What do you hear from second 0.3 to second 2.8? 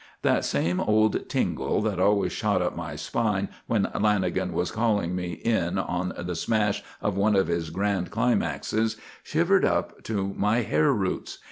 same old tingle that always shot up